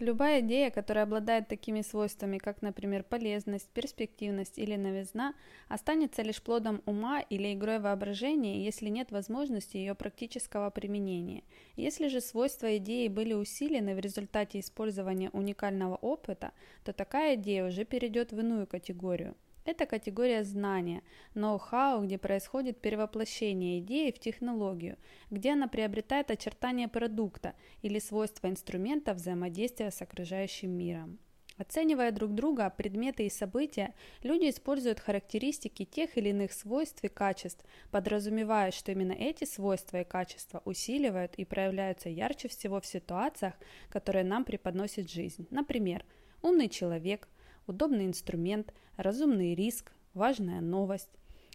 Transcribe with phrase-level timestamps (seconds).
[0.00, 5.34] Любая идея, которая обладает такими свойствами, как, например, полезность, перспективность или новизна,
[5.68, 11.42] останется лишь плодом ума или игрой воображения, если нет возможности ее практического применения.
[11.76, 17.84] Если же свойства идеи были усилены в результате использования уникального опыта, то такая идея уже
[17.84, 19.36] перейдет в иную категорию.
[19.64, 21.02] Это категория знания,
[21.34, 24.96] ноу-хау, где происходит перевоплощение идеи в технологию,
[25.30, 31.18] где она приобретает очертания продукта или свойства инструмента взаимодействия с окружающим миром.
[31.58, 33.92] Оценивая друг друга, предметы и события,
[34.22, 40.04] люди используют характеристики тех или иных свойств и качеств, подразумевая, что именно эти свойства и
[40.04, 43.52] качества усиливают и проявляются ярче всего в ситуациях,
[43.90, 45.46] которые нам преподносит жизнь.
[45.50, 46.02] Например,
[46.40, 47.28] умный человек–
[47.70, 51.08] удобный инструмент, разумный риск, важная новость.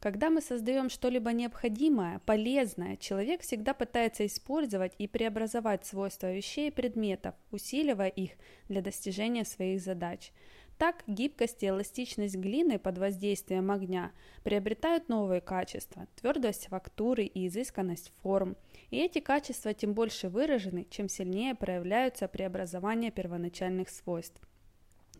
[0.00, 6.72] Когда мы создаем что-либо необходимое, полезное, человек всегда пытается использовать и преобразовать свойства вещей и
[6.72, 8.30] предметов, усиливая их
[8.68, 10.32] для достижения своих задач.
[10.78, 18.14] Так, гибкость и эластичность глины под воздействием огня приобретают новые качества– твердость фактуры и изысканность
[18.22, 18.56] форм.
[18.90, 24.40] И эти качества тем больше выражены, чем сильнее проявляются преобразования первоначальных свойств.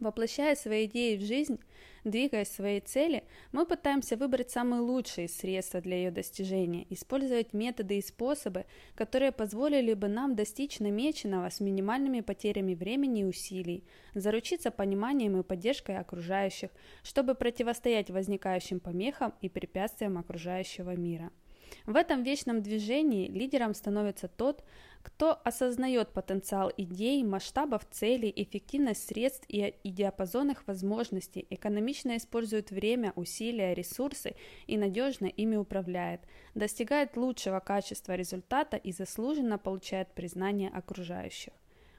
[0.00, 1.58] Воплощая свои идеи в жизнь,
[2.04, 8.02] двигаясь своей цели, мы пытаемся выбрать самые лучшие средства для ее достижения, использовать методы и
[8.02, 15.40] способы, которые позволили бы нам достичь намеченного с минимальными потерями времени и усилий, заручиться пониманием
[15.40, 16.70] и поддержкой окружающих,
[17.02, 21.30] чтобы противостоять возникающим помехам и препятствиям окружающего мира.
[21.86, 24.64] В этом вечном движении лидером становится тот,
[25.06, 32.72] кто осознает потенциал идей, масштабов целей, эффективность средств и, и диапазон их возможностей, экономично использует
[32.72, 34.34] время, усилия, ресурсы
[34.66, 36.22] и надежно ими управляет,
[36.56, 41.52] достигает лучшего качества результата и заслуженно получает признание окружающих.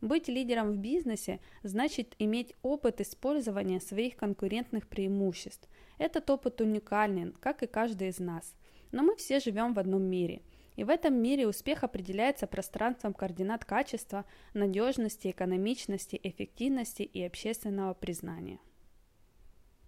[0.00, 5.68] Быть лидером в бизнесе значит иметь опыт использования своих конкурентных преимуществ.
[5.98, 8.54] Этот опыт уникален, как и каждый из нас.
[8.94, 10.40] Но мы все живем в одном мире–
[10.76, 14.24] и в этом мире успех определяется пространством координат качества,
[14.54, 18.58] надежности, экономичности, эффективности и общественного признания.